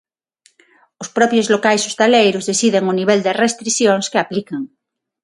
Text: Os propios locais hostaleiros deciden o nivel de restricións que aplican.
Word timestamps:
Os 1.03 1.09
propios 1.17 1.47
locais 1.53 1.81
hostaleiros 1.87 2.47
deciden 2.51 2.83
o 2.91 2.97
nivel 2.99 3.19
de 3.25 3.37
restricións 3.43 4.05
que 4.11 4.19
aplican. 4.23 4.61